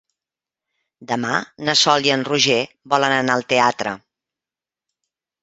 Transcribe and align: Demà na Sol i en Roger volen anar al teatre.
Demà 1.11 1.33
na 1.67 1.75
Sol 1.81 2.07
i 2.09 2.13
en 2.15 2.23
Roger 2.31 2.57
volen 2.95 3.15
anar 3.19 3.37
al 3.37 3.47
teatre. 3.55 3.95